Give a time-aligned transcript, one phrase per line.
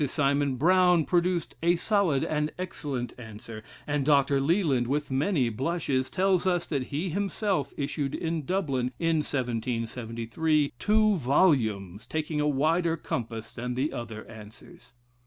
[0.07, 4.41] Simon Brown produced a "solid and excellent" answer; and Dr.
[4.41, 11.17] Leland, with many blushes, tells us that he himself issued in Dublin, in 1773, two
[11.17, 14.93] volumes, taking a wider compass than the other answers.